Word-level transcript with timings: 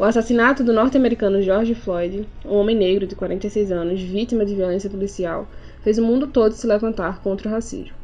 O 0.00 0.04
assassinato 0.04 0.64
do 0.64 0.72
norte-americano 0.72 1.42
George 1.42 1.74
Floyd, 1.74 2.26
um 2.46 2.54
homem 2.54 2.74
negro 2.74 3.06
de 3.06 3.14
46 3.14 3.70
anos, 3.70 4.00
vítima 4.00 4.46
de 4.46 4.54
violência 4.54 4.88
policial, 4.88 5.46
fez 5.82 5.98
o 5.98 6.02
mundo 6.02 6.26
todo 6.26 6.54
se 6.54 6.66
levantar 6.66 7.20
contra 7.20 7.46
o 7.46 7.52
racismo. 7.52 7.94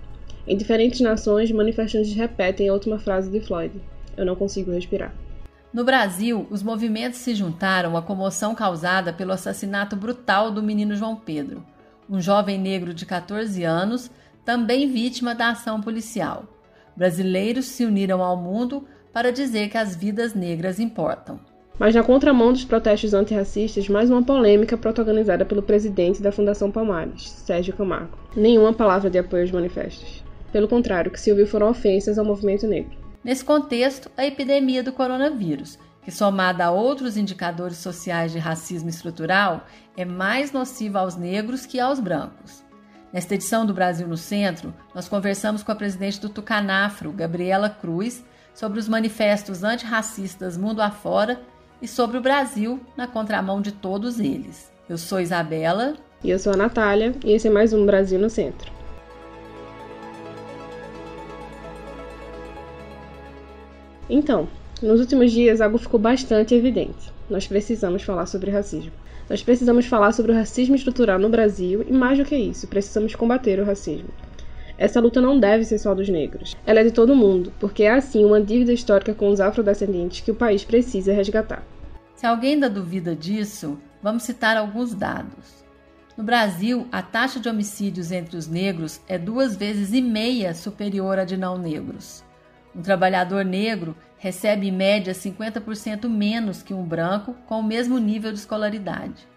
Em 0.47 0.59
diferentes 0.59 1.01
nações, 1.01 1.51
manifestantes 1.51 2.13
repetem 2.13 2.69
a 2.69 2.74
última 2.74 2.99
frase 2.99 3.31
de 3.31 3.40
Floyd: 3.40 3.81
Eu 4.15 4.27
não 4.27 4.37
consigo 4.37 4.72
respirar. 4.72 5.15
No 5.72 5.85
Brasil, 5.85 6.47
os 6.51 6.63
movimentos 6.63 7.21
se 7.21 7.35
juntaram 7.35 7.97
à 7.97 8.03
comoção 8.03 8.54
causada 8.54 9.10
pelo 9.10 9.33
assassinato 9.33 9.97
brutal 9.97 10.51
do 10.51 10.63
menino 10.63 10.94
João 10.94 11.17
Pedro, 11.17 11.65
um 12.10 12.21
jovem 12.21 12.58
negro 12.58 12.92
de 12.92 13.06
14 13.06 13.65
anos, 13.65 14.10
também 14.44 14.92
vítima 14.92 15.35
da 15.35 15.49
ação 15.49 15.81
policial. 15.81 16.45
Brasileiros 16.95 17.65
se 17.65 17.87
uniram 17.87 18.23
ao 18.23 18.37
mundo 18.37 18.87
para 19.15 19.33
dizer 19.33 19.70
que 19.70 19.78
as 19.78 19.97
vidas 19.97 20.34
negras 20.34 20.78
importam. 20.78 21.41
Mas 21.79 21.95
na 21.95 22.03
contramão 22.03 22.55
dos 22.55 22.65
protestos 22.65 23.12
antirracistas, 23.12 23.87
mais 23.87 24.09
uma 24.09 24.23
polêmica 24.23 24.79
protagonizada 24.79 25.45
pelo 25.45 25.62
presidente 25.62 26.23
da 26.23 26.33
Fundação 26.33 26.71
Palmares, 26.71 27.29
Sérgio 27.29 27.75
Camargo. 27.75 28.16
Nenhuma 28.35 28.73
palavra 28.73 29.11
de 29.11 29.19
apoio 29.19 29.43
aos 29.43 29.52
manifestos. 29.52 30.25
Pelo 30.51 30.69
contrário, 30.69 31.11
o 31.11 31.12
que 31.12 31.21
se 31.21 31.30
ouviu 31.30 31.47
foram 31.47 31.69
ofensas 31.69 32.19
ao 32.19 32.25
movimento 32.25 32.66
negro. 32.66 32.97
Nesse 33.23 33.45
contexto, 33.45 34.11
a 34.16 34.25
epidemia 34.25 34.83
do 34.83 34.91
coronavírus, 34.91 35.79
que 36.02 36.11
somada 36.11 36.65
a 36.65 36.71
outros 36.71 37.19
indicadores 37.19 37.77
sociais 37.77 38.33
de 38.33 38.38
racismo 38.38 38.88
estrutural, 38.88 39.66
é 39.95 40.05
mais 40.05 40.52
nociva 40.52 41.01
aos 41.01 41.15
negros 41.15 41.66
que 41.66 41.79
aos 41.79 42.01
brancos. 42.01 42.65
Nesta 43.13 43.35
edição 43.35 43.66
do 43.66 43.74
Brasil 43.74 44.09
no 44.09 44.16
Centro, 44.16 44.73
nós 44.95 45.09
conversamos 45.09 45.63
com 45.63 45.73
a 45.73 45.77
presidente 45.77 46.21
do 46.21 46.30
Tucanafro, 46.30 47.13
Gabriela 47.13 47.69
Cruz, 47.69 48.24
sobre 48.55 48.79
os 48.79 48.88
manifestos 48.88 49.63
antirracistas 49.63 50.57
mundo 50.57 50.80
afora 50.80 51.38
e 51.80 51.89
sobre 51.89 52.19
o 52.19 52.21
Brasil 52.21 52.80
na 52.97 53.07
contramão 53.07 53.60
de 53.60 53.73
todos 53.73 54.19
eles. 54.19 54.73
Eu 54.88 54.99
sou 54.99 55.21
Isabela. 55.21 55.95
E 56.24 56.30
eu 56.30 56.38
sou 56.38 56.55
a 56.55 56.57
Natália, 56.57 57.15
e 57.24 57.32
esse 57.32 57.46
é 57.46 57.51
mais 57.51 57.73
um 57.73 57.85
Brasil 57.85 58.19
no 58.19 58.30
Centro. 58.30 58.73
Então, 64.08 64.48
nos 64.82 64.98
últimos 64.98 65.30
dias 65.30 65.60
algo 65.60 65.78
ficou 65.78 66.00
bastante 66.00 66.54
evidente. 66.54 67.12
Nós 67.28 67.47
precisamos 67.47 68.02
falar 68.02 68.27
sobre 68.27 68.50
racismo. 68.50 68.92
Nós 69.28 69.42
precisamos 69.42 69.86
falar 69.86 70.12
sobre 70.12 70.32
o 70.32 70.34
racismo 70.34 70.74
estrutural 70.74 71.19
no 71.19 71.28
Brasil 71.28 71.84
e, 71.86 71.92
mais 71.92 72.16
do 72.19 72.24
que 72.24 72.36
isso, 72.36 72.66
precisamos 72.66 73.14
combater 73.14 73.60
o 73.60 73.64
racismo. 73.64 74.08
Essa 74.78 75.00
luta 75.00 75.20
não 75.20 75.41
deve 75.41 75.64
ser 75.64 75.78
só 75.78 75.94
dos 75.94 76.08
negros. 76.08 76.55
Ela 76.66 76.80
é 76.80 76.84
de 76.84 76.91
todo 76.91 77.16
mundo, 77.16 77.52
porque 77.58 77.84
é 77.84 77.92
assim 77.92 78.24
uma 78.24 78.41
dívida 78.41 78.72
histórica 78.72 79.14
com 79.14 79.28
os 79.30 79.41
afrodescendentes 79.41 80.20
que 80.20 80.30
o 80.30 80.34
país 80.34 80.64
precisa 80.64 81.12
resgatar. 81.12 81.62
Se 82.14 82.27
alguém 82.27 82.55
ainda 82.55 82.69
duvida 82.69 83.14
disso, 83.14 83.78
vamos 84.02 84.22
citar 84.22 84.56
alguns 84.56 84.94
dados. 84.94 85.64
No 86.16 86.24
Brasil, 86.24 86.86
a 86.91 87.02
taxa 87.02 87.38
de 87.38 87.48
homicídios 87.48 88.10
entre 88.10 88.36
os 88.36 88.48
negros 88.48 89.00
é 89.06 89.19
duas 89.19 89.54
vezes 89.54 89.92
e 89.92 90.00
meia 90.00 90.54
superior 90.54 91.19
à 91.19 91.24
de 91.24 91.36
não 91.36 91.58
negros. 91.58 92.24
Um 92.74 92.80
trabalhador 92.82 93.44
negro 93.44 93.97
recebe 94.19 94.69
em 94.69 94.72
média 94.72 95.12
50% 95.12 96.08
menos 96.08 96.62
que 96.62 96.74
um 96.74 96.82
branco 96.82 97.34
com 97.47 97.60
o 97.60 97.62
mesmo 97.62 97.98
nível 97.98 98.32
de 98.32 98.38
escolaridade. 98.38 99.28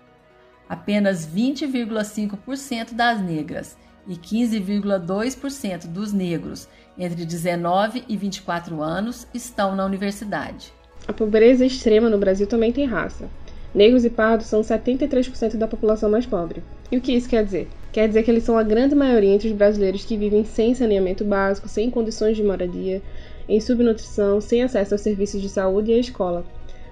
Apenas 0.68 1.28
20,5% 1.28 2.94
das 2.94 3.22
negras 3.22 3.78
e 4.08 4.16
15,2% 4.16 5.88
dos 5.88 6.14
negros 6.14 6.68
entre 6.98 7.26
19 7.26 8.04
e 8.08 8.18
24 8.18 8.82
anos 8.82 9.28
estão 9.34 9.76
na 9.76 9.86
universidade. 9.86 10.74
A 11.08 11.14
pobreza 11.14 11.66
extrema 11.66 12.10
no 12.10 12.18
Brasil 12.18 12.46
também 12.46 12.72
tem 12.72 12.86
raça. 12.86 13.30
Negros 13.74 14.04
e 14.04 14.10
pardos 14.10 14.48
são 14.48 14.62
73% 14.62 15.56
da 15.56 15.68
população 15.68 16.10
mais 16.10 16.26
pobre. 16.26 16.64
E 16.92 16.98
o 16.98 17.02
que 17.02 17.14
isso 17.14 17.30
quer 17.30 17.44
dizer? 17.44 17.68
Quer 17.92 18.08
dizer 18.08 18.24
que 18.24 18.32
eles 18.32 18.44
são 18.44 18.58
a 18.58 18.64
grande 18.64 18.96
maioria 18.96 19.34
entre 19.34 19.48
os 19.48 19.54
brasileiros 19.54 20.06
que 20.06 20.18
vivem 20.18 20.44
sem 20.44 20.74
saneamento 20.74 21.24
básico, 21.24 21.68
sem 21.68 21.90
condições 21.90 22.36
de 22.36 22.44
moradia, 22.44 23.02
em 23.48 23.60
subnutrição, 23.60 24.42
sem 24.42 24.64
acesso 24.64 24.94
aos 24.94 25.02
serviços 25.02 25.42
de 25.42 25.50
saúde 25.50 25.92
e 25.92 25.96
à 25.96 25.98
escola. 25.98 26.46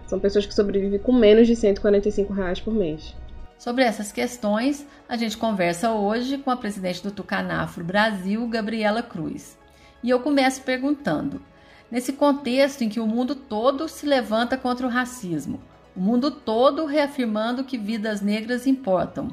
São 0.07 0.19
pessoas 0.19 0.45
que 0.45 0.53
sobrevivem 0.55 0.99
com 0.99 1.11
menos 1.11 1.47
de 1.47 1.55
145 1.55 2.33
reais 2.33 2.59
por 2.59 2.73
mês. 2.73 3.15
Sobre 3.57 3.83
essas 3.83 4.11
questões, 4.11 4.85
a 5.09 5.17
gente 5.17 5.35
conversa 5.35 5.91
hoje 5.91 6.37
com 6.37 6.51
a 6.51 6.57
presidente 6.57 7.01
do 7.01 7.11
Tucanafro 7.11 7.83
Brasil, 7.83 8.47
Gabriela 8.47 9.01
Cruz. 9.01 9.57
E 10.03 10.09
eu 10.09 10.19
começo 10.19 10.61
perguntando: 10.61 11.41
nesse 11.89 12.13
contexto 12.13 12.83
em 12.83 12.89
que 12.89 12.99
o 12.99 13.07
mundo 13.07 13.33
todo 13.35 13.87
se 13.87 14.05
levanta 14.05 14.57
contra 14.57 14.85
o 14.85 14.89
racismo, 14.89 15.59
o 15.95 15.99
mundo 15.99 16.29
todo 16.29 16.85
reafirmando 16.85 17.63
que 17.63 17.77
vidas 17.77 18.21
negras 18.21 18.67
importam, 18.67 19.29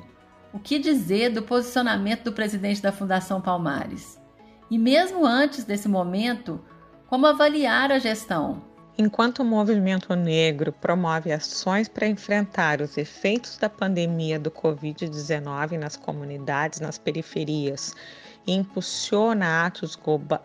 o 0.53 0.59
que 0.59 0.79
dizer 0.79 1.31
do 1.31 1.43
posicionamento 1.43 2.25
do 2.25 2.33
presidente 2.33 2.81
da 2.81 2.93
Fundação 2.93 3.43
Palmares? 3.43 4.19
E 4.71 4.79
mesmo 4.79 5.27
antes 5.27 5.65
desse 5.65 5.89
momento, 5.89 6.65
como 7.07 7.27
avaliar 7.27 7.93
a 7.93 7.99
gestão? 7.99 8.63
Enquanto 8.97 9.41
o 9.41 9.45
movimento 9.45 10.15
negro 10.15 10.73
promove 10.73 11.33
ações 11.33 11.89
para 11.89 12.07
enfrentar 12.07 12.81
os 12.81 12.97
efeitos 12.97 13.59
da 13.59 13.69
pandemia 13.69 14.39
do 14.39 14.53
Covid-19 14.53 15.77
nas 15.77 15.97
comunidades, 15.97 16.79
nas 16.79 16.97
periferias, 16.97 17.93
e 18.47 18.53
impulsiona 18.53 19.67
atos 19.67 19.99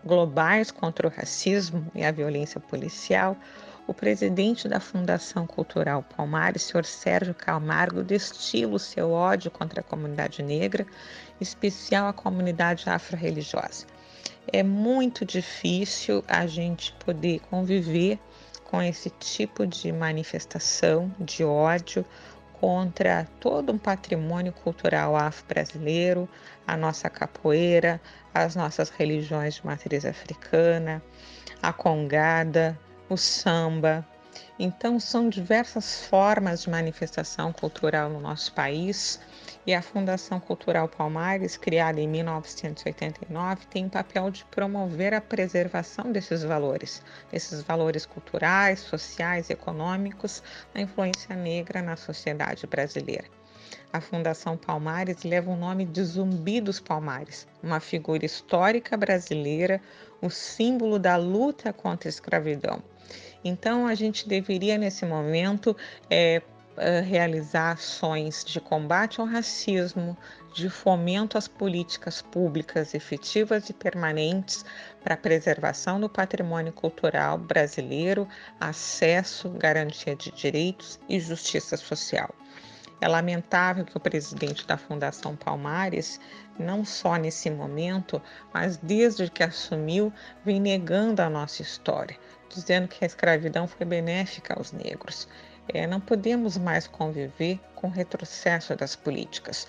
globais 0.04 0.72
contra 0.72 1.08
o 1.08 1.12
racismo 1.12 1.86
e 1.94 2.04
a 2.04 2.12
violência 2.12 2.60
policial, 2.60 3.38
o 3.86 3.94
presidente 3.94 4.68
da 4.68 4.80
Fundação 4.80 5.46
Cultural 5.46 6.02
Palmares, 6.02 6.64
Sr. 6.64 6.86
Sérgio 6.86 7.36
Camargo, 7.36 8.02
destila 8.02 8.78
o 8.78 8.80
seu 8.80 9.12
ódio 9.12 9.52
contra 9.52 9.82
a 9.82 9.84
comunidade 9.84 10.42
negra, 10.42 10.88
em 11.40 11.44
especial 11.44 12.08
a 12.08 12.14
comunidade 12.14 12.90
afro-religiosa 12.90 13.86
é 14.52 14.64
muito 14.64 15.26
difícil 15.26 16.24
a 16.28 16.48
gente 16.48 16.94
poder 16.94 17.40
conviver 17.50 18.20
com 18.70 18.84
esse 18.84 19.10
tipo 19.10 19.66
de 19.66 19.92
manifestação 19.92 21.12
de 21.20 21.44
ódio 21.44 22.06
contra 22.54 23.28
todo 23.40 23.72
um 23.72 23.80
patrimônio 23.80 24.54
cultural 24.54 25.16
afro-brasileiro, 25.16 26.30
a 26.68 26.78
nossa 26.78 27.10
capoeira, 27.10 28.00
as 28.32 28.56
nossas 28.56 28.92
religiões 28.92 29.56
de 29.56 29.66
matriz 29.66 30.06
africana, 30.06 31.02
a 31.64 31.74
congada, 31.74 32.78
o 33.10 33.18
samba. 33.18 34.06
Então, 34.60 35.00
são 35.00 35.30
diversas 35.30 36.06
formas 36.06 36.62
de 36.62 36.70
manifestação 36.70 37.52
cultural 37.52 38.08
no 38.08 38.20
nosso 38.20 38.54
país 38.54 39.20
e 39.66 39.74
a 39.74 39.82
Fundação 39.82 40.40
Cultural 40.40 40.88
Palmares, 40.88 41.58
criada 41.58 42.00
em 42.00 42.08
1989, 42.08 43.66
tem 43.68 43.86
o 43.86 43.90
papel 43.90 44.32
de 44.32 44.46
promover 44.46 45.14
a 45.14 45.22
preservação 45.22 46.12
desses 46.12 46.44
valores, 46.44 47.04
desses 47.32 47.62
valores 47.62 48.06
culturais, 48.06 48.80
sociais, 48.80 49.50
econômicos, 49.50 50.42
da 50.74 50.82
influência 50.82 51.36
negra 51.36 51.82
na 51.82 51.96
sociedade 51.96 52.66
brasileira. 52.66 53.26
A 53.92 54.00
Fundação 54.00 54.56
Palmares 54.56 55.24
leva 55.24 55.50
o 55.50 55.56
nome 55.56 55.86
de 55.86 56.04
Zumbi 56.04 56.62
dos 56.62 56.80
Palmares, 56.80 57.48
uma 57.62 57.80
figura 57.80 58.26
histórica 58.26 58.96
brasileira, 58.96 59.82
o 60.22 60.30
símbolo 60.30 61.00
da 61.00 61.16
luta 61.16 61.74
contra 61.74 62.08
a 62.08 62.12
escravidão. 62.12 62.84
Então, 63.44 63.88
a 63.88 63.96
gente 63.96 64.28
deveria, 64.28 64.78
nesse 64.78 65.06
momento, 65.06 65.76
é, 66.10 66.42
realizar 67.06 67.72
ações 67.72 68.44
de 68.44 68.60
combate 68.60 69.20
ao 69.20 69.28
racismo, 69.28 70.18
de 70.54 70.70
fomento 70.70 71.38
às 71.38 71.48
políticas 71.48 72.22
públicas 72.22 72.94
efetivas 72.94 73.70
e 73.70 73.74
permanentes 73.74 74.66
para 75.04 75.14
a 75.14 75.18
preservação 75.18 76.00
do 76.00 76.10
patrimônio 76.10 76.74
cultural 76.74 77.38
brasileiro, 77.38 78.28
acesso, 78.60 79.50
garantia 79.50 80.16
de 80.16 80.32
direitos 80.32 81.00
e 81.08 81.20
justiça 81.20 81.78
social. 81.78 82.34
É 83.02 83.08
lamentável 83.08 83.86
que 83.86 83.96
o 83.96 84.00
presidente 84.00 84.68
da 84.68 84.78
Fundação 84.78 85.34
Palmares, 85.36 86.20
não 86.58 86.84
só 86.84 87.16
nesse 87.16 87.50
momento, 87.50 88.22
mas 88.54 88.76
desde 88.76 89.30
que 89.30 89.42
assumiu, 89.42 90.12
vem 90.44 90.60
negando 90.60 91.22
a 91.22 91.30
nossa 91.30 91.62
história, 91.62 92.18
dizendo 92.50 92.90
que 92.90 93.04
a 93.04 93.08
escravidão 93.08 93.68
foi 93.68 93.86
benéfica 93.86 94.54
aos 94.54 94.74
negros. 94.74 95.30
É, 95.72 95.86
não 95.86 96.00
podemos 96.00 96.58
mais 96.58 96.88
conviver 96.88 97.60
com 97.76 97.88
o 97.88 97.92
retrocesso 97.92 98.76
das 98.76 98.96
políticas. 98.96 99.68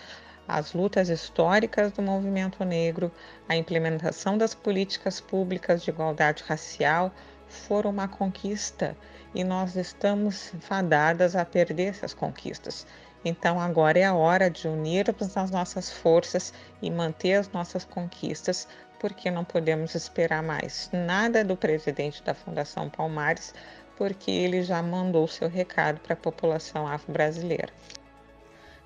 As 0.48 0.72
lutas 0.72 1.08
históricas 1.08 1.92
do 1.92 2.02
movimento 2.02 2.64
negro, 2.64 3.12
a 3.48 3.54
implementação 3.54 4.36
das 4.36 4.54
políticas 4.54 5.20
públicas 5.20 5.82
de 5.82 5.90
igualdade 5.90 6.42
racial 6.46 7.12
foram 7.46 7.90
uma 7.90 8.08
conquista 8.08 8.96
e 9.34 9.44
nós 9.44 9.76
estamos 9.76 10.52
fadadas 10.60 11.36
a 11.36 11.44
perder 11.44 11.90
essas 11.90 12.14
conquistas. 12.14 12.86
Então 13.24 13.60
agora 13.60 13.98
é 13.98 14.04
a 14.04 14.14
hora 14.14 14.48
de 14.48 14.66
unirmos 14.66 15.36
as 15.36 15.50
nossas 15.50 15.90
forças 15.90 16.54
e 16.80 16.90
manter 16.90 17.34
as 17.34 17.48
nossas 17.50 17.84
conquistas, 17.84 18.66
porque 18.98 19.30
não 19.30 19.44
podemos 19.44 19.94
esperar 19.94 20.42
mais 20.42 20.88
nada 20.92 21.44
do 21.44 21.56
presidente 21.56 22.22
da 22.22 22.34
Fundação 22.34 22.88
Palmares 22.88 23.54
porque 24.00 24.30
ele 24.30 24.62
já 24.62 24.82
mandou 24.82 25.28
seu 25.28 25.46
recado 25.46 26.00
para 26.00 26.14
a 26.14 26.16
população 26.16 26.88
afro-brasileira. 26.88 27.68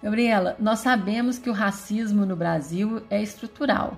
Gabriela, 0.03 0.57
nós 0.59 0.81
sabemos 0.81 1.39
que 1.39 1.49
o 1.49 1.53
racismo 1.53 2.27
no 2.27 2.35
Brasil 2.35 3.01
é 3.09 3.23
estrutural. 3.23 3.97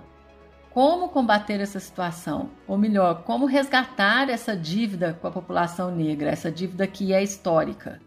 Como 0.69 1.09
combater 1.09 1.59
essa 1.59 1.81
situação? 1.81 2.51
Ou 2.69 2.77
melhor, 2.77 3.23
como 3.23 3.47
resgatar 3.47 4.29
essa 4.29 4.55
dívida 4.55 5.15
com 5.15 5.27
a 5.27 5.31
população 5.31 5.91
negra, 5.91 6.29
essa 6.29 6.53
dívida 6.53 6.87
que 6.87 7.15
é 7.15 7.23
histórica? 7.23 7.99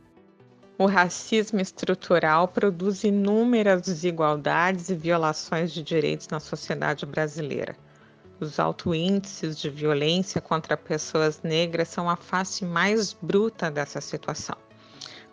O 0.77 0.85
racismo 0.85 1.59
estrutural 1.59 2.47
produz 2.47 3.03
inúmeras 3.03 3.81
desigualdades 3.81 4.87
e 4.89 4.95
violações 4.95 5.73
de 5.73 5.81
direitos 5.81 6.27
na 6.27 6.39
sociedade 6.39 7.07
brasileira. 7.07 7.75
Os 8.41 8.57
altos 8.57 8.95
índices 8.95 9.57
de 9.57 9.69
violência 9.69 10.39
contra 10.39 10.77
pessoas 10.77 11.41
negras 11.41 11.89
são 11.89 12.09
a 12.09 12.15
face 12.15 12.63
mais 12.63 13.11
bruta 13.11 13.69
dessa 13.69 13.99
situação. 13.99 14.55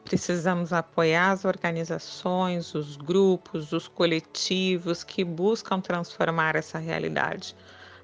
Precisamos 0.05 0.73
apoiar 0.73 1.31
as 1.31 1.44
organizações, 1.44 2.75
os 2.75 2.97
grupos, 2.97 3.73
os 3.73 3.87
coletivos 3.87 5.05
que 5.05 5.23
buscam 5.23 5.81
transformar 5.81 6.56
essa 6.56 6.79
realidade, 6.79 7.56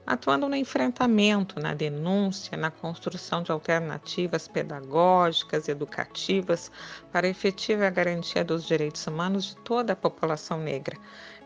atuando 0.07 0.49
no 0.49 0.55
enfrentamento, 0.55 1.61
na 1.61 1.75
denúncia, 1.75 2.57
na 2.57 2.71
construção 2.71 3.43
de 3.43 3.51
alternativas 3.51 4.47
pedagógicas, 4.47 5.69
educativas 5.69 6.71
para 7.13 7.27
a 7.27 7.31
efetiva 7.31 7.91
garantia 7.91 8.45
dos 8.45 8.65
direitos 8.65 9.05
humanos 9.07 9.47
de 9.47 9.57
toda 9.57 9.93
a 9.93 9.97
população 9.97 10.59
negra, 10.59 10.97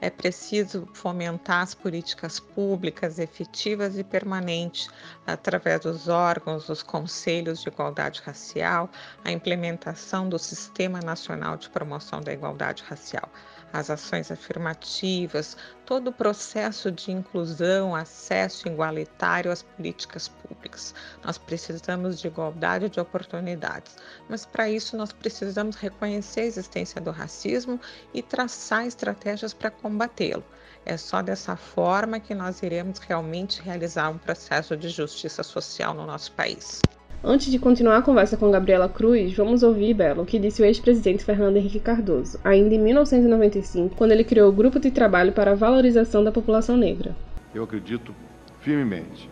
é 0.01 0.11
preciso 0.11 0.89
fomentar 0.93 1.63
as 1.63 1.75
políticas 1.75 2.39
públicas 2.39 3.19
efetivas 3.19 3.99
e 3.99 4.05
permanentes 4.05 4.89
através 5.27 5.81
dos 5.81 6.09
órgãos, 6.09 6.67
dos 6.67 6.83
conselhos 6.83 7.63
de 7.63 7.69
igualdade 7.69 8.21
racial, 8.25 8.91
a 9.25 9.33
implementação 9.33 10.29
do 10.29 10.39
Sistema 10.39 11.01
Nacional 11.01 11.57
de 11.57 11.69
Promoção 11.71 12.21
da 12.21 12.33
Igualdade 12.33 12.85
Racial 12.89 13.31
as 13.73 13.91
ações 13.91 14.31
afirmativas, 14.31 15.57
todo 15.85 16.09
o 16.09 16.13
processo 16.13 16.91
de 16.91 17.13
inclusão, 17.13 17.95
acesso 17.95 18.69
igualitário 18.69 19.53
às 19.53 19.63
políticas 19.63 20.29
públicas. 20.29 20.95
Nós 21.23 21.39
precisamos 21.39 22.21
de 22.21 22.27
igualdade 22.27 22.89
de 22.89 22.99
oportunidades, 22.99 23.97
mas 24.29 24.47
para 24.47 24.69
isso 24.69 24.97
nós 24.97 25.13
precisamos 25.13 25.77
reconhecer 25.77 26.41
a 26.41 26.47
existência 26.47 27.01
do 27.01 27.11
racismo 27.11 27.81
e 28.15 28.23
traçar 28.23 28.87
estratégias 28.87 29.53
para 29.53 29.71
combatê-lo. 29.87 30.43
É 30.85 30.97
só 30.97 31.23
dessa 31.23 31.57
forma 31.57 32.19
que 32.19 32.35
nós 32.35 32.61
iremos 32.63 32.99
realmente 32.99 33.63
realizar 33.63 34.11
um 34.11 34.19
processo 34.19 34.77
de 34.77 34.89
justiça 34.89 35.45
social 35.45 35.95
no 35.95 36.05
nosso 36.05 36.33
país. 36.33 36.81
Antes 37.25 37.51
de 37.51 37.59
continuar 37.59 37.99
a 37.99 38.03
conversa 38.03 38.37
com 38.37 38.51
Gabriela 38.51 38.89
Cruz, 38.89 39.35
vamos 39.35 39.63
ouvir, 39.63 39.95
Belo, 39.95 40.23
o 40.23 40.27
que 40.27 40.39
disse 40.39 40.61
o 40.61 40.65
ex-presidente 40.65 41.25
Fernando 41.25 41.57
Henrique 41.57 41.81
Cardoso, 41.81 42.39
ainda 42.45 42.75
em 42.75 42.79
1995, 42.79 43.97
quando 43.97 44.13
ele 44.13 44.23
criou 44.23 44.49
o 44.49 44.53
Grupo 44.53 44.79
de 44.79 44.91
Trabalho 44.91 45.33
para 45.33 45.53
a 45.53 45.55
Valorização 45.55 46.23
da 46.23 46.31
População 46.31 46.77
Negra. 46.77 47.17
Eu 47.55 47.65
acredito 47.65 48.15
firmemente, 48.61 49.29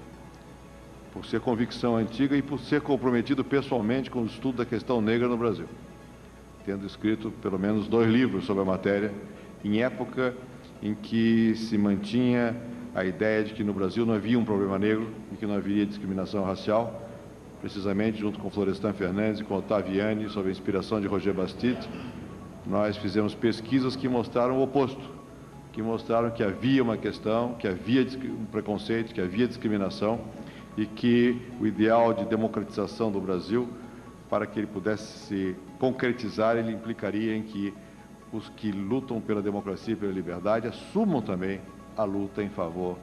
por 1.12 1.24
ser 1.24 1.40
convicção 1.40 1.96
antiga 1.96 2.36
e 2.36 2.42
por 2.42 2.58
ser 2.58 2.80
comprometido 2.80 3.44
pessoalmente 3.44 4.10
com 4.10 4.22
o 4.22 4.26
estudo 4.26 4.58
da 4.58 4.64
questão 4.64 5.00
negra 5.00 5.28
no 5.28 5.36
Brasil, 5.36 5.66
tendo 6.64 6.86
escrito 6.86 7.30
pelo 7.42 7.58
menos 7.58 7.86
dois 7.86 8.10
livros 8.10 8.44
sobre 8.44 8.62
a 8.62 8.66
matéria, 8.66 9.12
em 9.64 9.82
época 9.82 10.34
em 10.82 10.94
que 10.94 11.54
se 11.56 11.78
mantinha 11.78 12.54
a 12.94 13.04
ideia 13.04 13.42
de 13.42 13.54
que 13.54 13.64
no 13.64 13.72
Brasil 13.72 14.04
não 14.06 14.14
havia 14.14 14.38
um 14.38 14.44
problema 14.44 14.78
negro 14.78 15.10
e 15.32 15.36
que 15.36 15.46
não 15.46 15.54
haveria 15.54 15.86
discriminação 15.86 16.44
racial 16.44 17.04
precisamente 17.64 18.18
junto 18.18 18.38
com 18.38 18.50
Florestan 18.50 18.92
Fernandes 18.92 19.40
e 19.40 19.44
com 19.44 19.56
Ottaviani, 19.56 20.28
sob 20.28 20.50
a 20.50 20.52
inspiração 20.52 21.00
de 21.00 21.06
Roger 21.06 21.32
Bastide, 21.32 21.88
nós 22.66 22.94
fizemos 22.98 23.34
pesquisas 23.34 23.96
que 23.96 24.06
mostraram 24.06 24.58
o 24.58 24.62
oposto, 24.62 25.00
que 25.72 25.80
mostraram 25.80 26.30
que 26.30 26.42
havia 26.42 26.82
uma 26.82 26.98
questão, 26.98 27.54
que 27.54 27.66
havia 27.66 28.06
um 28.26 28.44
preconceito, 28.44 29.14
que 29.14 29.20
havia 29.20 29.48
discriminação 29.48 30.20
e 30.76 30.84
que 30.84 31.40
o 31.58 31.66
ideal 31.66 32.12
de 32.12 32.26
democratização 32.26 33.10
do 33.10 33.18
Brasil, 33.18 33.66
para 34.28 34.46
que 34.46 34.60
ele 34.60 34.66
pudesse 34.66 35.26
se 35.26 35.56
concretizar, 35.78 36.58
ele 36.58 36.70
implicaria 36.70 37.34
em 37.34 37.44
que 37.44 37.72
os 38.34 38.48
que 38.50 38.72
lutam 38.72 39.20
pela 39.20 39.40
democracia 39.40 39.94
e 39.94 39.96
pela 39.96 40.12
liberdade 40.12 40.66
assumam 40.66 41.22
também 41.22 41.60
a 41.96 42.02
luta 42.02 42.42
em 42.42 42.50
favor 42.50 42.98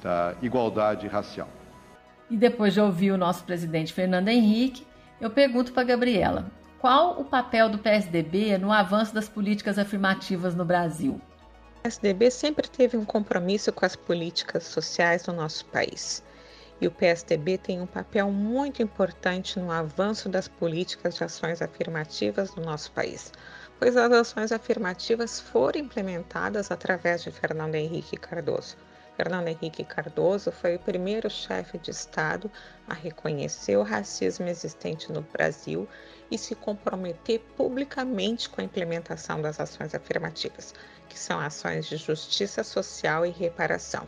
da 0.00 0.34
igualdade 0.40 1.08
racial. 1.08 1.48
E 2.30 2.36
depois 2.36 2.72
de 2.72 2.80
ouvir 2.80 3.10
o 3.10 3.18
nosso 3.18 3.44
presidente 3.44 3.92
Fernando 3.92 4.28
Henrique, 4.28 4.86
eu 5.20 5.30
pergunto 5.30 5.72
para 5.72 5.82
Gabriela: 5.82 6.50
qual 6.78 7.20
o 7.20 7.24
papel 7.24 7.68
do 7.68 7.78
PSDB 7.78 8.56
no 8.58 8.70
avanço 8.70 9.12
das 9.12 9.28
políticas 9.28 9.78
afirmativas 9.78 10.54
no 10.54 10.64
Brasil? 10.64 11.20
O 11.78 11.82
PSDB 11.82 12.30
sempre 12.30 12.68
teve 12.68 12.96
um 12.96 13.04
compromisso 13.04 13.72
com 13.72 13.84
as 13.84 13.96
políticas 13.96 14.64
sociais 14.64 15.24
do 15.24 15.32
nosso 15.32 15.64
país. 15.66 16.22
E 16.80 16.86
o 16.86 16.90
PSDB 16.90 17.56
tem 17.58 17.80
um 17.80 17.86
papel 17.86 18.30
muito 18.30 18.82
importante 18.82 19.58
no 19.58 19.70
avanço 19.70 20.28
das 20.28 20.46
políticas 20.46 21.14
de 21.14 21.24
ações 21.24 21.62
afirmativas 21.62 22.54
no 22.54 22.62
nosso 22.62 22.92
país, 22.92 23.32
pois 23.78 23.96
as 23.96 24.10
ações 24.12 24.52
afirmativas 24.52 25.38
foram 25.40 25.80
implementadas 25.80 26.70
através 26.70 27.22
de 27.22 27.30
Fernando 27.30 27.74
Henrique 27.74 28.16
Cardoso. 28.16 28.76
Fernando 29.16 29.48
Henrique 29.48 29.82
Cardoso 29.82 30.52
foi 30.52 30.76
o 30.76 30.78
primeiro 30.78 31.30
chefe 31.30 31.78
de 31.78 31.90
Estado 31.90 32.50
a 32.86 32.92
reconhecer 32.92 33.76
o 33.76 33.82
racismo 33.82 34.46
existente 34.46 35.10
no 35.10 35.22
Brasil 35.22 35.88
e 36.30 36.36
se 36.36 36.54
comprometer 36.54 37.40
publicamente 37.56 38.48
com 38.50 38.60
a 38.60 38.64
implementação 38.64 39.40
das 39.40 39.58
ações 39.58 39.94
afirmativas, 39.94 40.74
que 41.08 41.18
são 41.18 41.40
ações 41.40 41.86
de 41.86 41.96
justiça 41.96 42.62
social 42.62 43.24
e 43.24 43.30
reparação. 43.30 44.06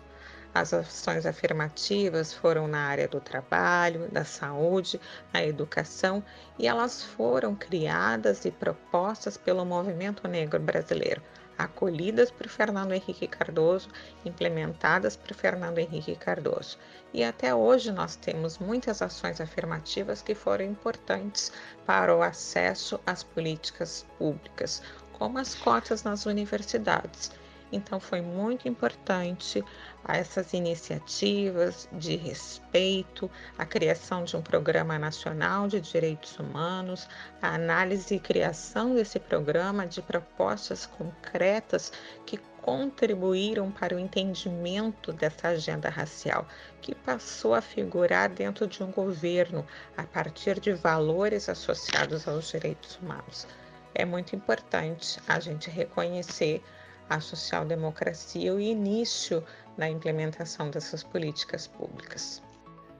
As 0.58 0.74
ações 0.74 1.24
afirmativas 1.24 2.32
foram 2.32 2.66
na 2.66 2.80
área 2.80 3.06
do 3.06 3.20
trabalho, 3.20 4.08
da 4.10 4.24
saúde, 4.24 5.00
na 5.32 5.44
educação 5.44 6.20
e 6.58 6.66
elas 6.66 7.00
foram 7.00 7.54
criadas 7.54 8.44
e 8.44 8.50
propostas 8.50 9.36
pelo 9.36 9.64
movimento 9.64 10.26
negro 10.26 10.58
brasileiro 10.58 11.22
acolhidas 11.56 12.28
por 12.32 12.48
Fernando 12.48 12.92
Henrique 12.92 13.28
Cardoso, 13.28 13.88
implementadas 14.24 15.16
por 15.16 15.32
Fernando 15.32 15.78
Henrique 15.78 16.16
Cardoso. 16.16 16.76
E 17.14 17.22
até 17.22 17.54
hoje 17.54 17.92
nós 17.92 18.16
temos 18.16 18.58
muitas 18.58 19.00
ações 19.00 19.40
afirmativas 19.40 20.22
que 20.22 20.34
foram 20.34 20.64
importantes 20.64 21.52
para 21.86 22.16
o 22.16 22.20
acesso 22.20 22.98
às 23.06 23.22
políticas 23.22 24.04
públicas, 24.18 24.82
como 25.12 25.38
as 25.38 25.54
cotas 25.54 26.02
nas 26.02 26.26
universidades. 26.26 27.30
Então 27.70 28.00
foi 28.00 28.20
muito 28.20 28.66
importante 28.66 29.62
essas 30.06 30.52
iniciativas 30.54 31.88
de 31.92 32.16
respeito, 32.16 33.30
a 33.58 33.66
criação 33.66 34.24
de 34.24 34.36
um 34.36 34.42
programa 34.42 34.98
nacional 34.98 35.68
de 35.68 35.80
direitos 35.80 36.38
humanos, 36.38 37.08
a 37.42 37.54
análise 37.54 38.14
e 38.14 38.20
criação 38.20 38.94
desse 38.94 39.18
programa 39.18 39.86
de 39.86 40.00
propostas 40.00 40.86
concretas 40.86 41.92
que 42.24 42.38
contribuíram 42.62 43.70
para 43.70 43.96
o 43.96 43.98
entendimento 43.98 45.12
dessa 45.12 45.48
agenda 45.48 45.88
racial, 45.88 46.46
que 46.82 46.94
passou 46.94 47.54
a 47.54 47.62
figurar 47.62 48.28
dentro 48.28 48.66
de 48.66 48.82
um 48.82 48.90
governo 48.90 49.66
a 49.96 50.04
partir 50.04 50.60
de 50.60 50.72
valores 50.72 51.48
associados 51.48 52.28
aos 52.28 52.50
direitos 52.50 52.98
humanos. 53.00 53.46
É 53.94 54.04
muito 54.04 54.36
importante 54.36 55.18
a 55.26 55.40
gente 55.40 55.70
reconhecer 55.70 56.62
a 57.08 57.20
social-democracia 57.20 58.54
o 58.54 58.60
início 58.60 59.42
na 59.76 59.88
implementação 59.88 60.70
dessas 60.70 61.02
políticas 61.02 61.66
públicas. 61.66 62.42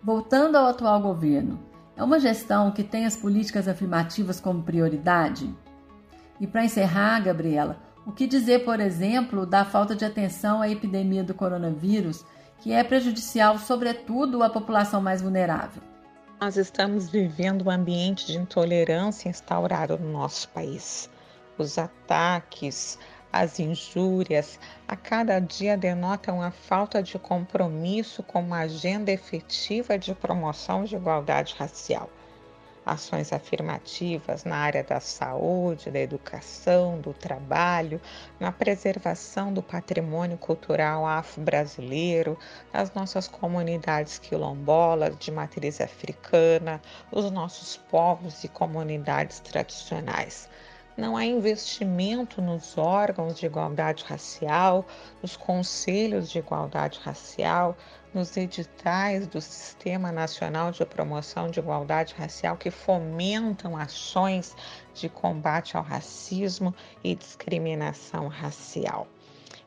Voltando 0.02 0.56
ao 0.56 0.66
atual 0.66 1.00
governo, 1.00 1.58
é 1.96 2.02
uma 2.02 2.20
gestão 2.20 2.70
que 2.70 2.84
tem 2.84 3.04
as 3.04 3.16
políticas 3.16 3.66
afirmativas 3.66 4.38
como 4.38 4.62
prioridade? 4.62 5.52
E 6.40 6.46
para 6.46 6.64
encerrar, 6.64 7.20
Gabriela, 7.20 7.76
o 8.06 8.12
que 8.12 8.26
dizer, 8.26 8.64
por 8.64 8.78
exemplo, 8.78 9.44
da 9.44 9.64
falta 9.64 9.96
de 9.96 10.04
atenção 10.04 10.62
à 10.62 10.68
epidemia 10.68 11.24
do 11.24 11.34
coronavírus, 11.34 12.24
que 12.60 12.72
é 12.72 12.84
prejudicial, 12.84 13.58
sobretudo, 13.58 14.42
à 14.42 14.48
população 14.48 15.00
mais 15.00 15.20
vulnerável? 15.20 15.82
Nós 16.40 16.56
estamos 16.56 17.10
vivendo 17.10 17.66
um 17.66 17.70
ambiente 17.70 18.24
de 18.26 18.38
intolerância 18.38 19.28
instaurado 19.28 19.98
no 19.98 20.12
nosso 20.12 20.48
país. 20.50 21.10
Os 21.58 21.76
ataques, 21.76 22.96
as 23.32 23.60
injúrias 23.60 24.58
a 24.86 24.96
cada 24.96 25.38
dia 25.38 25.76
denotam 25.76 26.40
a 26.40 26.50
falta 26.50 27.02
de 27.02 27.18
compromisso 27.18 28.22
com 28.22 28.40
uma 28.40 28.60
agenda 28.60 29.12
efetiva 29.12 29.98
de 29.98 30.14
promoção 30.14 30.84
de 30.84 30.96
igualdade 30.96 31.54
racial. 31.58 32.08
ações 32.86 33.34
afirmativas 33.34 34.44
na 34.44 34.56
área 34.56 34.82
da 34.82 34.98
saúde, 34.98 35.90
da 35.90 36.00
educação, 36.00 36.98
do 36.98 37.12
trabalho, 37.12 38.00
na 38.40 38.50
preservação 38.50 39.52
do 39.52 39.62
patrimônio 39.62 40.38
cultural 40.38 41.06
afro-brasileiro, 41.06 42.38
das 42.72 42.94
nossas 42.94 43.28
comunidades 43.28 44.18
quilombolas 44.18 45.18
de 45.18 45.30
matriz 45.30 45.82
africana, 45.82 46.80
os 47.12 47.30
nossos 47.30 47.76
povos 47.76 48.42
e 48.42 48.48
comunidades 48.48 49.38
tradicionais 49.40 50.48
não 50.98 51.16
há 51.16 51.24
investimento 51.24 52.42
nos 52.42 52.76
órgãos 52.76 53.38
de 53.38 53.46
igualdade 53.46 54.04
racial, 54.04 54.84
nos 55.22 55.36
conselhos 55.36 56.28
de 56.28 56.40
igualdade 56.40 56.98
racial, 57.04 57.76
nos 58.12 58.36
editais 58.36 59.28
do 59.28 59.40
Sistema 59.40 60.10
Nacional 60.10 60.72
de 60.72 60.84
Promoção 60.84 61.48
de 61.48 61.60
Igualdade 61.60 62.14
Racial 62.18 62.56
que 62.56 62.70
fomentam 62.70 63.76
ações 63.76 64.56
de 64.92 65.08
combate 65.08 65.76
ao 65.76 65.84
racismo 65.84 66.74
e 67.04 67.14
discriminação 67.14 68.26
racial. 68.26 69.06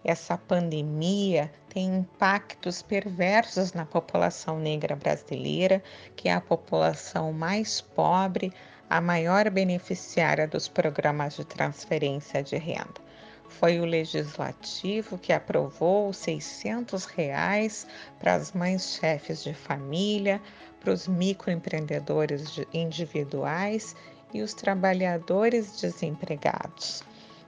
Essa 0.04 0.38
pandemia 0.38 1.50
tem 1.70 2.00
impactos 2.00 2.82
perversos 2.82 3.72
na 3.72 3.86
população 3.86 4.60
negra 4.60 4.96
brasileira, 4.96 5.82
que 6.16 6.28
é 6.28 6.34
a 6.34 6.42
população 6.42 7.32
mais 7.32 7.80
pobre, 7.80 8.52
a 8.92 9.00
maior 9.00 9.50
beneficiária 9.50 10.46
dos 10.46 10.68
programas 10.68 11.38
de 11.38 11.46
transferência 11.46 12.44
de 12.44 12.58
renda. 12.58 13.00
Foi 13.48 13.80
o 13.80 13.86
legislativo 13.86 15.18
que 15.18 15.32
aprovou 15.32 16.10
os 16.10 16.18
600 16.18 17.06
reais 17.06 17.88
para 18.20 18.36
as 18.36 18.52
mães 18.52 18.98
chefes 19.00 19.46
de 19.46 19.54
família, 19.54 20.42
para 20.82 20.92
os 20.92 21.08
microempreendedores 21.08 22.60
individuais 22.74 23.96
e 24.34 24.42
os 24.42 24.54
trabalhadores 24.54 25.80
desempregados. 25.80 27.02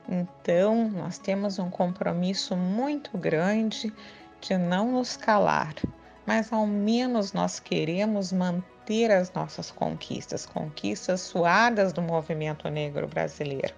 Então, 0.08 0.90
nós 0.92 1.18
temos 1.18 1.60
um 1.60 1.70
compromisso 1.70 2.56
muito 2.56 3.18
grande 3.18 3.92
de 4.40 4.58
não 4.58 4.94
nos 4.94 5.18
calar, 5.18 5.76
mas 6.26 6.54
ao 6.54 6.66
menos 6.66 7.34
nós 7.34 7.60
queremos 7.60 8.32
manter 8.32 8.73
ter 8.86 9.12
as 9.12 9.32
nossas 9.34 9.72
conquistas, 9.72 10.46
conquistas 10.46 11.22
suadas 11.22 11.94
do 11.94 12.02
movimento 12.02 12.70
negro 12.70 13.08
brasileiro, 13.08 13.74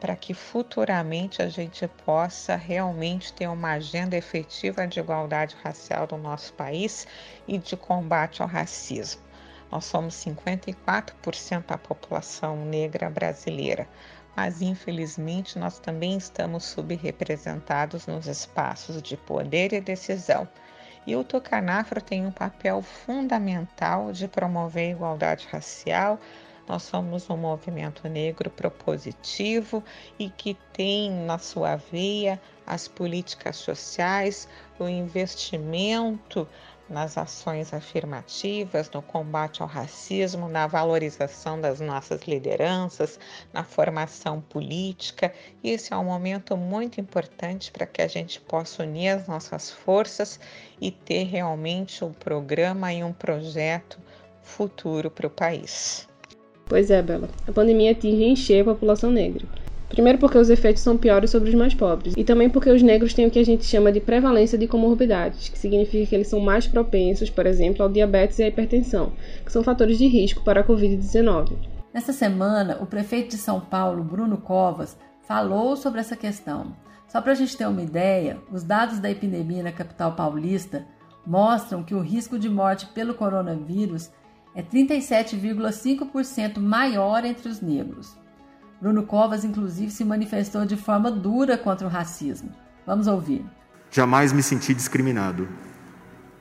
para 0.00 0.16
que 0.16 0.32
futuramente 0.32 1.42
a 1.42 1.48
gente 1.48 1.86
possa 2.04 2.56
realmente 2.56 3.32
ter 3.32 3.46
uma 3.46 3.72
agenda 3.72 4.16
efetiva 4.16 4.86
de 4.86 4.98
igualdade 4.98 5.56
racial 5.62 6.06
do 6.06 6.16
nosso 6.16 6.52
país 6.54 7.06
e 7.46 7.58
de 7.58 7.76
combate 7.76 8.40
ao 8.42 8.48
racismo. 8.48 9.22
Nós 9.70 9.84
somos 9.84 10.14
54% 10.14 11.66
da 11.66 11.78
população 11.78 12.64
negra 12.64 13.08
brasileira, 13.08 13.86
mas 14.34 14.62
infelizmente 14.62 15.58
nós 15.58 15.78
também 15.78 16.16
estamos 16.16 16.64
subrepresentados 16.64 18.06
nos 18.06 18.26
espaços 18.26 19.00
de 19.00 19.16
poder 19.16 19.72
e 19.72 19.80
decisão 19.80 20.48
e 21.10 21.16
o 21.16 21.24
Tucanafro 21.24 22.00
tem 22.00 22.24
um 22.24 22.30
papel 22.30 22.80
fundamental 22.82 24.12
de 24.12 24.28
promover 24.28 24.90
a 24.90 24.90
igualdade 24.92 25.48
racial. 25.50 26.20
Nós 26.68 26.84
somos 26.84 27.28
um 27.28 27.36
movimento 27.36 28.08
negro 28.08 28.48
propositivo 28.48 29.82
e 30.20 30.30
que 30.30 30.54
tem 30.72 31.10
na 31.10 31.36
sua 31.36 31.74
veia 31.74 32.40
as 32.64 32.86
políticas 32.86 33.56
sociais, 33.56 34.48
o 34.78 34.86
investimento 34.86 36.46
nas 36.90 37.16
ações 37.16 37.72
afirmativas, 37.72 38.90
no 38.90 39.00
combate 39.00 39.62
ao 39.62 39.68
racismo, 39.68 40.48
na 40.48 40.66
valorização 40.66 41.60
das 41.60 41.80
nossas 41.80 42.22
lideranças, 42.22 43.18
na 43.52 43.62
formação 43.62 44.40
política. 44.40 45.32
Esse 45.62 45.92
é 45.92 45.96
um 45.96 46.04
momento 46.04 46.56
muito 46.56 47.00
importante 47.00 47.70
para 47.70 47.86
que 47.86 48.02
a 48.02 48.08
gente 48.08 48.40
possa 48.40 48.82
unir 48.82 49.10
as 49.10 49.28
nossas 49.28 49.70
forças 49.70 50.40
e 50.80 50.90
ter 50.90 51.24
realmente 51.24 52.04
um 52.04 52.12
programa 52.12 52.92
e 52.92 53.04
um 53.04 53.12
projeto 53.12 53.98
futuro 54.42 55.10
para 55.10 55.28
o 55.28 55.30
país. 55.30 56.08
Pois 56.66 56.90
é, 56.90 57.00
Bela. 57.00 57.28
A 57.46 57.52
pandemia 57.52 57.92
atinge 57.92 58.24
em 58.24 58.36
cheio 58.36 58.62
a 58.62 58.74
população 58.74 59.10
negra. 59.10 59.46
Primeiro 59.90 60.18
porque 60.18 60.38
os 60.38 60.48
efeitos 60.48 60.82
são 60.82 60.96
piores 60.96 61.30
sobre 61.30 61.48
os 61.48 61.54
mais 61.54 61.74
pobres, 61.74 62.14
e 62.16 62.22
também 62.22 62.48
porque 62.48 62.70
os 62.70 62.80
negros 62.80 63.12
têm 63.12 63.26
o 63.26 63.30
que 63.30 63.40
a 63.40 63.44
gente 63.44 63.64
chama 63.64 63.90
de 63.90 64.00
prevalência 64.00 64.56
de 64.56 64.68
comorbidades, 64.68 65.48
que 65.48 65.58
significa 65.58 66.06
que 66.06 66.14
eles 66.14 66.28
são 66.28 66.38
mais 66.38 66.64
propensos, 66.66 67.28
por 67.28 67.44
exemplo, 67.44 67.82
ao 67.82 67.88
diabetes 67.88 68.38
e 68.38 68.44
à 68.44 68.48
hipertensão, 68.48 69.12
que 69.44 69.50
são 69.50 69.64
fatores 69.64 69.98
de 69.98 70.06
risco 70.06 70.44
para 70.44 70.60
a 70.60 70.64
Covid-19. 70.64 71.56
Nessa 71.92 72.12
semana, 72.12 72.78
o 72.80 72.86
prefeito 72.86 73.30
de 73.30 73.36
São 73.36 73.60
Paulo, 73.60 74.04
Bruno 74.04 74.38
Covas, 74.38 74.96
falou 75.26 75.76
sobre 75.76 75.98
essa 75.98 76.14
questão. 76.14 76.72
Só 77.08 77.20
para 77.20 77.32
a 77.32 77.34
gente 77.34 77.56
ter 77.56 77.66
uma 77.66 77.82
ideia, 77.82 78.38
os 78.52 78.62
dados 78.62 79.00
da 79.00 79.10
epidemia 79.10 79.64
na 79.64 79.72
capital 79.72 80.12
paulista 80.12 80.86
mostram 81.26 81.82
que 81.82 81.96
o 81.96 82.00
risco 82.00 82.38
de 82.38 82.48
morte 82.48 82.86
pelo 82.86 83.14
coronavírus 83.14 84.08
é 84.54 84.62
37,5% 84.62 86.58
maior 86.58 87.24
entre 87.24 87.48
os 87.48 87.60
negros. 87.60 88.16
Bruno 88.80 89.02
Covas, 89.02 89.44
inclusive, 89.44 89.90
se 89.90 90.02
manifestou 90.04 90.64
de 90.64 90.74
forma 90.74 91.10
dura 91.10 91.58
contra 91.58 91.86
o 91.86 91.90
racismo. 91.90 92.50
Vamos 92.86 93.06
ouvir. 93.06 93.44
Jamais 93.90 94.32
me 94.32 94.42
senti 94.42 94.72
discriminado. 94.72 95.46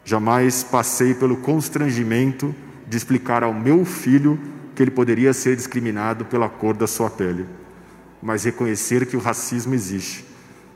Jamais 0.06 0.64
passei 0.64 1.14
pelo 1.14 1.36
constrangimento 1.38 2.56
de 2.88 2.96
explicar 2.96 3.44
ao 3.44 3.54
meu 3.54 3.84
filho 3.84 4.40
que 4.74 4.82
ele 4.82 4.90
poderia 4.90 5.34
ser 5.34 5.58
discriminado 5.58 6.24
pela 6.24 6.48
cor 6.48 6.78
da 6.78 6.88
sua 6.88 7.10
pele. 7.10 7.46
Mas 8.22 8.46
reconhecer 8.46 9.06
que 9.06 9.18
o 9.18 9.20
racismo 9.20 9.74
existe, 9.74 10.26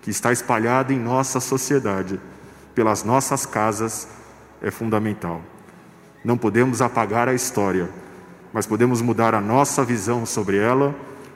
que 0.01 0.09
está 0.09 0.33
espalhado 0.33 0.91
em 0.91 0.99
nossa 0.99 1.39
sociedade, 1.39 2.19
pelas 2.75 3.05
nossas 3.05 3.45
casas, 3.45 4.05
é 4.61 4.69
fundamental. 4.69 5.41
Não 6.25 6.37
podemos 6.37 6.81
apagar 6.81 7.29
a 7.29 7.33
história, 7.33 7.89
mas 8.51 8.65
podemos 8.65 9.01
mudar 9.01 9.33
a 9.33 9.39
nossa 9.39 9.85
visão 9.85 10.25
sobre 10.25 10.57
ela 10.57 10.93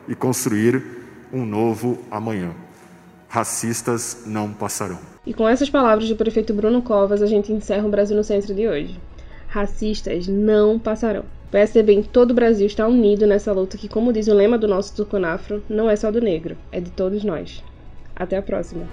e 0.08 0.16
construir 0.16 0.84
um 1.32 1.46
novo 1.46 2.00
amanhã. 2.10 2.52
Racistas 3.28 4.24
não 4.26 4.54
passarão. 4.54 5.00
E 5.26 5.34
com 5.34 5.48
essas 5.48 5.70
palavras 5.70 6.08
do 6.08 6.16
prefeito 6.16 6.54
Bruno 6.54 6.82
Covas, 6.82 7.22
a 7.22 7.28
gente 7.28 7.52
encerra 7.52 7.86
o 7.86 7.92
Brasil 7.92 8.16
no 8.16 8.24
Centro 8.24 8.54
de 8.56 8.68
hoje. 8.68 8.98
Racistas 9.48 10.28
não 10.28 10.80
passarão. 10.80 11.22
O 11.48 11.52
PSDB 11.52 12.04
todo 12.12 12.32
o 12.32 12.34
Brasil 12.34 12.68
está 12.68 12.88
unido 12.88 13.26
nessa 13.26 13.52
luta 13.52 13.78
que, 13.78 13.88
como 13.88 14.14
diz 14.14 14.28
o 14.28 14.34
lema 14.34 14.58
do 14.58 14.68
nosso 14.68 14.96
Tucanafro, 14.96 15.64
não 15.70 15.90
é 15.90 15.96
só 15.96 16.12
do 16.12 16.22
negro, 16.22 16.58
é 16.72 16.80
de 16.80 16.92
todos 16.92 17.24
nós. 17.24 17.64
Até 18.16 18.38
a 18.38 18.42
próxima. 18.42 18.86